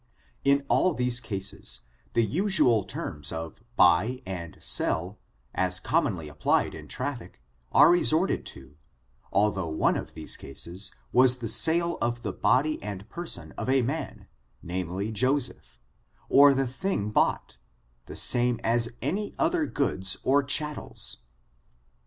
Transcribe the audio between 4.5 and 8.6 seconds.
sell as commonly applied in traffic, are resorted